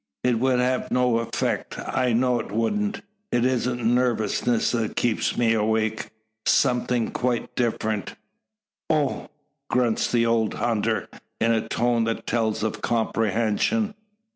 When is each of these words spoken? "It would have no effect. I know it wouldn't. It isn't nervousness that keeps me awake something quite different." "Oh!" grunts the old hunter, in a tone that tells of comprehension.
"It 0.23 0.39
would 0.39 0.59
have 0.59 0.89
no 0.89 1.19
effect. 1.19 1.77
I 1.77 2.11
know 2.11 2.39
it 2.39 2.51
wouldn't. 2.51 3.01
It 3.31 3.45
isn't 3.45 3.85
nervousness 3.85 4.71
that 4.71 4.95
keeps 4.95 5.37
me 5.37 5.53
awake 5.53 6.09
something 6.47 7.11
quite 7.11 7.55
different." 7.55 8.15
"Oh!" 8.89 9.29
grunts 9.69 10.11
the 10.11 10.25
old 10.25 10.55
hunter, 10.55 11.07
in 11.39 11.51
a 11.51 11.69
tone 11.69 12.05
that 12.05 12.25
tells 12.25 12.63
of 12.63 12.81
comprehension. 12.81 13.93